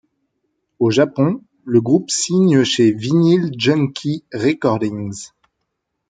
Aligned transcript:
Au 0.79 0.89
Japon, 0.89 1.43
le 1.63 1.79
groupe 1.79 2.09
signe 2.09 2.63
chez 2.63 2.91
Vinyl 2.91 3.51
Junkie 3.55 4.25
Recordings. 4.33 5.29